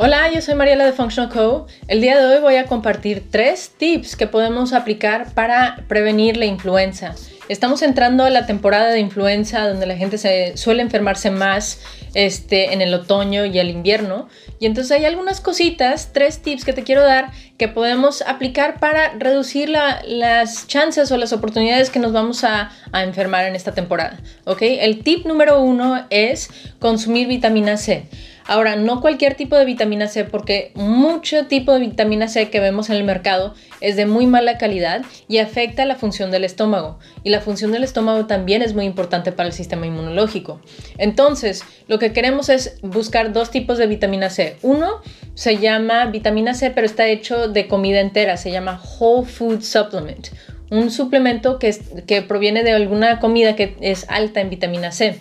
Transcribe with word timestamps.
Hola, 0.00 0.30
yo 0.32 0.40
soy 0.40 0.54
Mariela 0.54 0.86
de 0.86 0.92
Functional 0.92 1.28
Co. 1.28 1.66
El 1.88 2.00
día 2.00 2.16
de 2.16 2.24
hoy 2.24 2.40
voy 2.40 2.54
a 2.54 2.66
compartir 2.66 3.24
tres 3.32 3.72
tips 3.76 4.14
que 4.14 4.28
podemos 4.28 4.72
aplicar 4.72 5.34
para 5.34 5.82
prevenir 5.88 6.36
la 6.36 6.44
influenza. 6.44 7.16
Estamos 7.48 7.82
entrando 7.82 8.22
a 8.22 8.30
la 8.30 8.46
temporada 8.46 8.90
de 8.90 9.00
influenza 9.00 9.66
donde 9.66 9.86
la 9.86 9.96
gente 9.96 10.16
se 10.16 10.56
suele 10.56 10.82
enfermarse 10.82 11.32
más 11.32 11.80
este, 12.14 12.74
en 12.74 12.80
el 12.80 12.94
otoño 12.94 13.44
y 13.44 13.58
el 13.58 13.70
invierno. 13.70 14.28
Y 14.60 14.66
entonces 14.66 14.92
hay 14.92 15.04
algunas 15.04 15.40
cositas, 15.40 16.10
tres 16.12 16.42
tips 16.42 16.64
que 16.64 16.72
te 16.72 16.84
quiero 16.84 17.02
dar 17.02 17.32
que 17.56 17.66
podemos 17.66 18.22
aplicar 18.22 18.78
para 18.78 19.14
reducir 19.18 19.68
las 19.68 20.68
chances 20.68 21.10
o 21.10 21.16
las 21.16 21.32
oportunidades 21.32 21.90
que 21.90 21.98
nos 21.98 22.12
vamos 22.12 22.44
a, 22.44 22.70
a 22.92 23.02
enfermar 23.02 23.46
en 23.46 23.56
esta 23.56 23.72
temporada. 23.72 24.20
¿ok? 24.44 24.62
El 24.62 25.02
tip 25.02 25.26
número 25.26 25.60
uno 25.60 26.06
es 26.10 26.50
consumir 26.78 27.26
vitamina 27.26 27.76
C. 27.76 28.06
Ahora, 28.48 28.76
no 28.76 29.02
cualquier 29.02 29.34
tipo 29.34 29.56
de 29.56 29.66
vitamina 29.66 30.08
C, 30.08 30.24
porque 30.24 30.72
mucho 30.74 31.46
tipo 31.48 31.74
de 31.74 31.80
vitamina 31.80 32.28
C 32.28 32.48
que 32.48 32.60
vemos 32.60 32.88
en 32.88 32.96
el 32.96 33.04
mercado 33.04 33.54
es 33.82 33.94
de 33.94 34.06
muy 34.06 34.26
mala 34.26 34.56
calidad 34.56 35.02
y 35.28 35.36
afecta 35.36 35.84
la 35.84 35.96
función 35.96 36.30
del 36.30 36.44
estómago. 36.44 36.98
Y 37.22 37.28
la 37.28 37.42
función 37.42 37.72
del 37.72 37.84
estómago 37.84 38.24
también 38.24 38.62
es 38.62 38.72
muy 38.72 38.86
importante 38.86 39.32
para 39.32 39.48
el 39.48 39.52
sistema 39.52 39.86
inmunológico. 39.86 40.62
Entonces, 40.96 41.62
lo 41.88 41.98
que 41.98 42.14
queremos 42.14 42.48
es 42.48 42.78
buscar 42.80 43.34
dos 43.34 43.50
tipos 43.50 43.76
de 43.76 43.86
vitamina 43.86 44.30
C. 44.30 44.56
Uno 44.62 45.02
se 45.34 45.58
llama 45.58 46.06
vitamina 46.06 46.54
C, 46.54 46.70
pero 46.70 46.86
está 46.86 47.06
hecho 47.06 47.48
de 47.48 47.68
comida 47.68 48.00
entera, 48.00 48.38
se 48.38 48.50
llama 48.50 48.80
Whole 48.98 49.26
Food 49.26 49.60
Supplement. 49.60 50.28
Un 50.70 50.90
suplemento 50.90 51.58
que, 51.58 51.76
que 52.06 52.22
proviene 52.22 52.62
de 52.62 52.72
alguna 52.72 53.20
comida 53.20 53.56
que 53.56 53.76
es 53.82 54.06
alta 54.08 54.40
en 54.40 54.48
vitamina 54.48 54.90
C. 54.90 55.20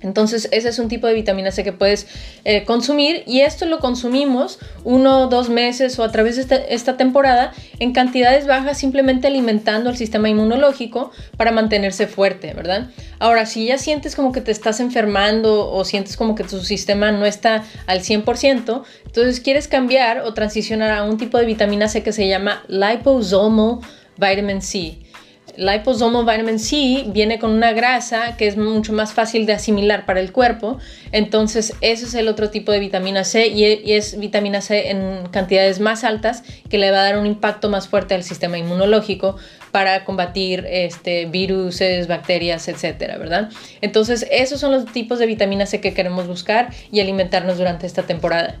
Entonces 0.00 0.48
ese 0.52 0.68
es 0.68 0.78
un 0.78 0.88
tipo 0.88 1.06
de 1.06 1.14
vitamina 1.14 1.50
C 1.50 1.64
que 1.64 1.72
puedes 1.72 2.06
eh, 2.44 2.64
consumir 2.64 3.22
y 3.26 3.40
esto 3.40 3.66
lo 3.66 3.78
consumimos 3.78 4.58
uno 4.84 5.26
dos 5.28 5.48
meses 5.48 5.98
o 5.98 6.04
a 6.04 6.12
través 6.12 6.36
de 6.36 6.42
esta, 6.42 6.56
esta, 6.56 6.96
temporada 6.96 7.52
en 7.78 7.92
cantidades 7.92 8.46
bajas 8.46 8.78
simplemente 8.78 9.26
alimentando 9.26 9.90
el 9.90 9.96
sistema 9.96 10.28
inmunológico 10.28 11.10
para 11.36 11.52
mantenerse 11.52 12.06
fuerte, 12.06 12.54
¿verdad? 12.54 12.90
Ahora, 13.18 13.46
si 13.46 13.66
ya 13.66 13.78
sientes 13.78 14.16
como 14.16 14.32
que 14.32 14.40
te 14.40 14.50
estás 14.50 14.80
enfermando 14.80 15.70
o 15.70 15.84
sientes 15.84 16.16
como 16.16 16.34
que 16.34 16.44
tu 16.44 16.60
sistema 16.60 17.12
no 17.12 17.26
está 17.26 17.64
al 17.86 18.00
100%, 18.00 18.82
entonces 19.06 19.40
quieres 19.40 19.68
cambiar 19.68 20.20
o 20.20 20.34
transicionar 20.34 20.90
a 20.90 21.02
un 21.02 21.18
tipo 21.18 21.38
de 21.38 21.46
vitamina 21.46 21.88
C 21.88 22.02
que 22.02 22.12
se 22.12 22.28
llama 22.28 22.62
liposomal 22.68 23.80
vitamin 24.18 24.62
C 24.62 25.07
liposomal 25.56 26.24
vitamin 26.24 26.58
C 26.58 27.04
viene 27.08 27.38
con 27.38 27.50
una 27.50 27.72
grasa 27.72 28.36
que 28.36 28.46
es 28.46 28.56
mucho 28.56 28.92
más 28.92 29.12
fácil 29.12 29.46
de 29.46 29.52
asimilar 29.52 30.06
para 30.06 30.20
el 30.20 30.32
cuerpo. 30.32 30.78
Entonces, 31.12 31.74
ese 31.80 32.04
es 32.04 32.14
el 32.14 32.28
otro 32.28 32.50
tipo 32.50 32.72
de 32.72 32.78
vitamina 32.78 33.24
C 33.24 33.48
y 33.48 33.92
es 33.92 34.18
vitamina 34.18 34.60
C 34.60 34.90
en 34.90 35.28
cantidades 35.30 35.80
más 35.80 36.04
altas 36.04 36.42
que 36.68 36.78
le 36.78 36.90
va 36.90 37.00
a 37.00 37.04
dar 37.04 37.18
un 37.18 37.26
impacto 37.26 37.68
más 37.68 37.88
fuerte 37.88 38.14
al 38.14 38.22
sistema 38.22 38.58
inmunológico 38.58 39.36
para 39.70 40.04
combatir 40.04 40.66
este, 40.68 41.26
virus, 41.26 41.80
bacterias, 42.08 42.68
etcétera, 42.68 43.18
¿verdad? 43.18 43.50
Entonces, 43.80 44.26
esos 44.30 44.60
son 44.60 44.72
los 44.72 44.86
tipos 44.86 45.18
de 45.18 45.26
vitamina 45.26 45.66
C 45.66 45.80
que 45.80 45.94
queremos 45.94 46.26
buscar 46.26 46.70
y 46.90 47.00
alimentarnos 47.00 47.58
durante 47.58 47.86
esta 47.86 48.02
temporada. 48.02 48.58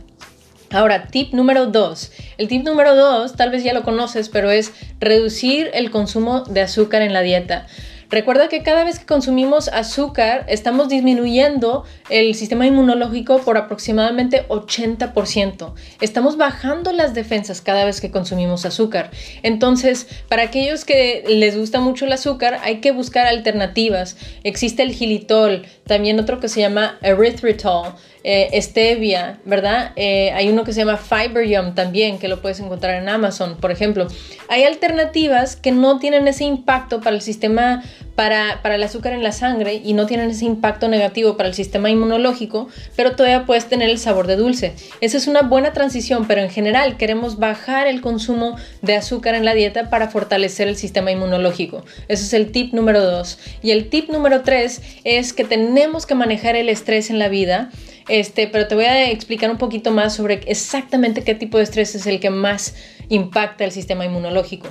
Ahora, 0.70 1.06
tip 1.06 1.32
número 1.32 1.66
2. 1.66 2.12
El 2.36 2.48
tip 2.48 2.62
número 2.62 2.94
2, 2.94 3.34
tal 3.36 3.50
vez 3.50 3.64
ya 3.64 3.72
lo 3.72 3.84
conoces, 3.84 4.28
pero 4.28 4.50
es 4.50 4.72
reducir 5.00 5.70
el 5.72 5.90
consumo 5.90 6.42
de 6.42 6.60
azúcar 6.60 7.00
en 7.02 7.14
la 7.14 7.22
dieta. 7.22 7.66
Recuerda 8.10 8.48
que 8.48 8.62
cada 8.62 8.84
vez 8.84 8.98
que 8.98 9.04
consumimos 9.04 9.68
azúcar 9.68 10.46
estamos 10.48 10.88
disminuyendo 10.88 11.84
el 12.08 12.34
sistema 12.34 12.66
inmunológico 12.66 13.38
por 13.40 13.58
aproximadamente 13.58 14.48
80%. 14.48 15.74
Estamos 16.00 16.38
bajando 16.38 16.92
las 16.92 17.12
defensas 17.12 17.60
cada 17.60 17.84
vez 17.84 18.00
que 18.00 18.10
consumimos 18.10 18.64
azúcar. 18.64 19.10
Entonces, 19.42 20.06
para 20.28 20.44
aquellos 20.44 20.86
que 20.86 21.22
les 21.28 21.58
gusta 21.58 21.80
mucho 21.80 22.06
el 22.06 22.12
azúcar, 22.12 22.60
hay 22.62 22.80
que 22.80 22.92
buscar 22.92 23.26
alternativas. 23.26 24.16
Existe 24.42 24.82
el 24.82 24.94
gilitol, 24.94 25.66
también 25.86 26.18
otro 26.18 26.40
que 26.40 26.48
se 26.48 26.60
llama 26.60 26.98
erythritol. 27.02 27.92
Eh, 28.24 28.60
stevia, 28.60 29.38
¿verdad? 29.44 29.92
Eh, 29.94 30.32
hay 30.32 30.48
uno 30.48 30.64
que 30.64 30.72
se 30.72 30.80
llama 30.80 30.96
Fiber 30.96 31.46
Yum 31.46 31.74
también, 31.74 32.18
que 32.18 32.26
lo 32.26 32.42
puedes 32.42 32.58
encontrar 32.58 33.00
en 33.00 33.08
Amazon, 33.08 33.56
por 33.60 33.70
ejemplo. 33.70 34.08
Hay 34.48 34.64
alternativas 34.64 35.54
que 35.54 35.70
no 35.70 35.98
tienen 35.98 36.26
ese 36.26 36.44
impacto 36.44 37.00
para 37.00 37.14
el 37.14 37.22
sistema, 37.22 37.84
para, 38.16 38.60
para 38.60 38.74
el 38.74 38.82
azúcar 38.82 39.12
en 39.12 39.22
la 39.22 39.30
sangre 39.30 39.80
y 39.84 39.92
no 39.92 40.06
tienen 40.06 40.30
ese 40.30 40.46
impacto 40.46 40.88
negativo 40.88 41.36
para 41.36 41.48
el 41.48 41.54
sistema 41.54 41.90
inmunológico, 41.90 42.68
pero 42.96 43.14
todavía 43.14 43.46
puedes 43.46 43.66
tener 43.66 43.88
el 43.88 43.98
sabor 43.98 44.26
de 44.26 44.34
dulce. 44.34 44.74
Esa 45.00 45.16
es 45.16 45.28
una 45.28 45.42
buena 45.42 45.72
transición, 45.72 46.26
pero 46.26 46.40
en 46.40 46.50
general 46.50 46.96
queremos 46.96 47.38
bajar 47.38 47.86
el 47.86 48.00
consumo 48.00 48.56
de 48.82 48.96
azúcar 48.96 49.36
en 49.36 49.44
la 49.44 49.54
dieta 49.54 49.90
para 49.90 50.08
fortalecer 50.08 50.66
el 50.66 50.76
sistema 50.76 51.12
inmunológico. 51.12 51.84
Ese 52.08 52.24
es 52.24 52.32
el 52.32 52.50
tip 52.50 52.74
número 52.74 53.00
dos. 53.00 53.38
Y 53.62 53.70
el 53.70 53.88
tip 53.88 54.10
número 54.10 54.42
tres 54.42 54.82
es 55.04 55.32
que 55.32 55.44
tenemos 55.44 56.04
que 56.04 56.16
manejar 56.16 56.56
el 56.56 56.68
estrés 56.68 57.10
en 57.10 57.20
la 57.20 57.28
vida 57.28 57.70
este, 58.08 58.48
pero 58.48 58.66
te 58.66 58.74
voy 58.74 58.84
a 58.84 59.10
explicar 59.10 59.50
un 59.50 59.58
poquito 59.58 59.90
más 59.90 60.14
sobre 60.14 60.40
exactamente 60.46 61.24
qué 61.24 61.34
tipo 61.34 61.58
de 61.58 61.64
estrés 61.64 61.94
es 61.94 62.06
el 62.06 62.20
que 62.20 62.30
más 62.30 62.74
impacta 63.08 63.64
el 63.64 63.72
sistema 63.72 64.04
inmunológico. 64.04 64.68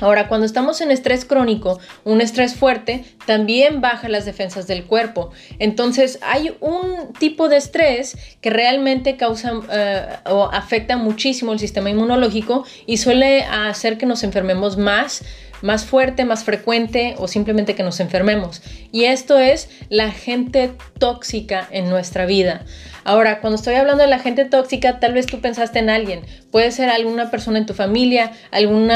Ahora, 0.00 0.28
cuando 0.28 0.46
estamos 0.46 0.80
en 0.80 0.90
estrés 0.90 1.24
crónico, 1.24 1.78
un 2.04 2.20
estrés 2.20 2.54
fuerte, 2.54 3.04
también 3.26 3.80
baja 3.80 4.08
las 4.08 4.24
defensas 4.24 4.66
del 4.66 4.84
cuerpo. 4.84 5.30
Entonces, 5.58 6.18
hay 6.22 6.56
un 6.60 7.12
tipo 7.18 7.48
de 7.48 7.58
estrés 7.58 8.16
que 8.40 8.50
realmente 8.50 9.16
causa 9.16 9.52
eh, 9.70 10.06
o 10.26 10.44
afecta 10.44 10.96
muchísimo 10.96 11.52
el 11.52 11.58
sistema 11.58 11.90
inmunológico 11.90 12.64
y 12.86 12.96
suele 12.96 13.44
hacer 13.44 13.98
que 13.98 14.06
nos 14.06 14.24
enfermemos 14.24 14.76
más 14.76 15.22
más 15.62 15.84
fuerte, 15.84 16.24
más 16.24 16.44
frecuente 16.44 17.14
o 17.18 17.28
simplemente 17.28 17.74
que 17.74 17.82
nos 17.82 18.00
enfermemos. 18.00 18.62
Y 18.92 19.04
esto 19.04 19.38
es 19.38 19.68
la 19.88 20.10
gente 20.10 20.72
tóxica 20.98 21.68
en 21.70 21.88
nuestra 21.90 22.26
vida. 22.26 22.64
Ahora, 23.04 23.40
cuando 23.40 23.56
estoy 23.56 23.74
hablando 23.74 24.02
de 24.02 24.10
la 24.10 24.18
gente 24.18 24.44
tóxica, 24.44 25.00
tal 25.00 25.14
vez 25.14 25.26
tú 25.26 25.40
pensaste 25.40 25.78
en 25.78 25.90
alguien. 25.90 26.22
Puede 26.50 26.70
ser 26.72 26.90
alguna 26.90 27.30
persona 27.30 27.58
en 27.58 27.66
tu 27.66 27.74
familia, 27.74 28.32
algún 28.50 28.90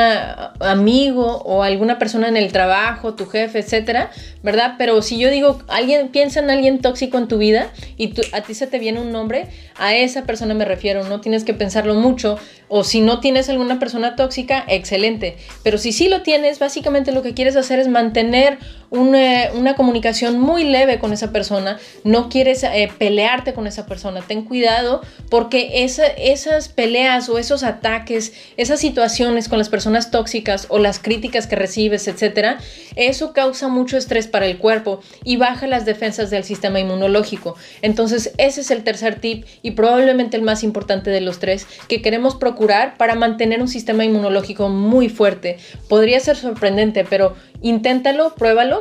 amigo 0.61 1.39
o 1.45 1.63
alguna 1.63 1.99
persona 1.99 2.29
en 2.29 2.37
el 2.37 2.53
trabajo, 2.53 3.15
tu 3.15 3.27
jefe, 3.27 3.61
etcétera, 3.61 4.11
¿verdad? 4.43 4.75
Pero 4.79 5.01
si 5.03 5.19
yo 5.19 5.31
digo, 5.31 5.59
alguien 5.69 6.09
piensa 6.09 6.41
en 6.41 6.51
alguien 6.51 6.81
tóxico 6.81 7.19
en 7.19 7.29
tu 7.29 7.39
vida 7.39 7.71
y 7.97 8.15
a 8.33 8.41
ti 8.43 8.55
se 8.55 8.67
te 8.67 8.79
viene 8.79 9.01
un 9.01 9.13
nombre, 9.13 9.49
a 9.77 9.95
esa 9.95 10.25
persona 10.25 10.55
me 10.55 10.65
refiero. 10.65 11.05
No 11.05 11.21
tienes 11.21 11.45
que 11.45 11.55
pensarlo 11.55 11.95
mucho. 11.95 12.39
O 12.69 12.83
si 12.83 13.01
no 13.01 13.21
tienes 13.21 13.49
alguna 13.49 13.79
persona 13.79 14.17
tóxica, 14.17 14.65
excelente. 14.69 15.37
Pero 15.63 15.79
si 15.79 15.93
sí 15.93 16.09
lo 16.09 16.23
tienes, 16.23 16.59
básicamente 16.59 17.13
lo 17.13 17.23
que 17.23 17.35
quieres 17.35 17.57
hacer 17.57 17.79
es 17.79 17.89
mantener 17.89 18.59
una, 18.91 19.51
una 19.55 19.75
comunicación 19.75 20.39
muy 20.39 20.65
leve 20.65 20.99
con 20.99 21.13
esa 21.13 21.33
persona. 21.33 21.79
No 22.05 22.29
quieres 22.29 22.63
eh, 22.63 22.91
pelearte 22.99 23.55
con 23.55 23.67
esa 23.67 23.87
persona. 23.87 24.23
Ten 24.27 24.45
cuidado 24.45 25.03
porque 25.31 25.85
esas 25.85 26.69
peleas 26.69 27.29
o 27.29 27.39
esos 27.39 27.63
ataques, 27.63 28.33
esas 28.57 28.81
situaciones 28.81 29.49
con 29.49 29.59
las 29.59 29.69
personas 29.69 30.11
tóxicas 30.11 30.67
o 30.69 30.79
las 30.79 30.99
críticas 30.99 31.47
que 31.47 31.57
recibes, 31.57 32.09
etcétera, 32.09 32.59
eso 32.97 33.33
causa 33.33 33.69
mucho 33.69 33.97
estrés 33.97 34.27
para 34.27 34.47
el 34.47 34.59
cuerpo 34.59 35.01
y 35.25 35.37
baja 35.37 35.67
las 35.67 35.85
defensas 35.85 36.31
del 36.31 36.45
sistema 36.45 36.81
inmunológico. 36.81 37.57
Entonces, 37.83 38.33
ese 38.39 38.61
es 38.61 38.71
el 38.71 38.85
tercer 38.85 39.21
tip 39.21 39.45
y 39.63 39.73
probablemente 39.73 40.37
el 40.37 40.43
más 40.43 40.63
importante 40.63 41.11
de 41.11 41.21
los 41.21 41.39
tres 41.39 41.67
que 41.89 42.03
queremos 42.03 42.37
procurar 42.37 42.97
para 42.97 43.15
mantener 43.15 43.61
un 43.61 43.69
sistema 43.69 44.05
inmunológico 44.05 44.69
muy 44.69 45.09
fuerte. 45.09 45.59
Podría 45.89 46.21
ser 46.21 46.37
sorprendente, 46.37 47.05
pero 47.05 47.35
inténtalo, 47.63 48.35
pruébalo 48.35 48.74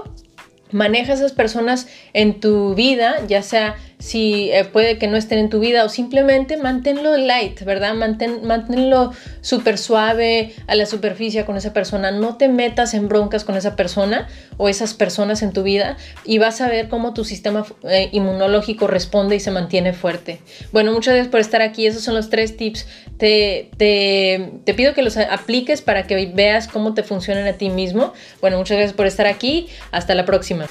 maneja 0.72 1.14
esas 1.14 1.32
personas 1.32 1.88
en 2.14 2.40
tu 2.40 2.76
vida, 2.76 3.26
ya 3.28 3.44
sea 3.44 3.76
si 4.04 4.52
eh, 4.52 4.66
puede 4.66 4.98
que 4.98 5.08
no 5.08 5.16
estén 5.16 5.40
en 5.40 5.50
tu 5.50 5.62
vida 5.62 5.86
o 5.86 5.88
simplemente 5.88 6.58
manténlo 6.58 7.16
light, 7.16 7.64
¿verdad? 7.64 7.94
Mantén, 7.94 8.46
manténlo 8.46 9.14
súper 9.40 9.78
suave 9.78 10.54
a 10.68 10.76
la 10.76 10.86
superficie 10.86 11.46
con 11.46 11.56
esa 11.56 11.72
persona. 11.72 12.12
No 12.12 12.36
te 12.36 12.50
metas 12.50 12.94
en 12.96 13.08
broncas 13.08 13.46
con 13.46 13.56
esa 13.56 13.78
persona 13.78 14.28
o 14.58 14.68
esas 14.68 14.94
personas 14.94 15.42
en 15.42 15.54
tu 15.54 15.64
vida 15.64 15.96
y 16.26 16.38
vas 16.38 16.60
a 16.60 16.68
ver 16.68 16.90
cómo 16.90 17.14
tu 17.14 17.24
sistema 17.24 17.66
eh, 17.84 18.10
inmunológico 18.12 18.88
responde 18.88 19.38
y 19.38 19.40
se 19.40 19.52
mantiene 19.52 19.94
fuerte. 19.94 20.42
Bueno, 20.74 20.92
muchas 20.92 21.14
gracias 21.14 21.32
por 21.32 21.40
estar 21.40 21.62
aquí. 21.62 21.88
Esos 21.88 22.04
son 22.04 22.14
los 22.14 22.30
tres 22.30 22.58
tips. 22.58 22.86
Te, 23.18 23.72
te, 23.78 24.52
te 24.66 24.74
pido 24.74 24.94
que 24.94 25.02
los 25.02 25.16
apliques 25.16 25.82
para 25.82 26.08
que 26.08 26.26
veas 26.26 26.68
cómo 26.68 26.94
te 26.94 27.04
funcionan 27.04 27.48
a 27.48 27.54
ti 27.54 27.70
mismo. 27.70 28.12
Bueno, 28.42 28.58
muchas 28.58 28.76
gracias 28.76 28.98
por 28.98 29.08
estar 29.08 29.28
aquí. 29.28 29.70
Hasta 29.92 30.14
la 30.14 30.26
próxima. 30.26 30.68